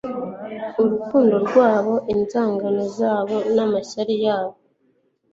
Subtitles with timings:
[0.81, 4.55] urukundo rwabo, inzangano zabo n'amashyari yabo